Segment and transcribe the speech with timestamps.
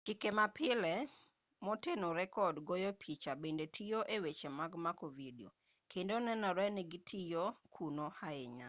[0.03, 0.93] chike mapile
[1.65, 5.49] motenore kod goyo picha bende tiyo e weche mag mako vidio
[5.91, 7.43] kendo nenore ni gitiyo
[7.75, 8.59] kuno ahinya